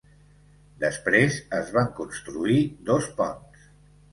[0.83, 2.57] Després es van construir
[2.89, 3.71] dos ponts.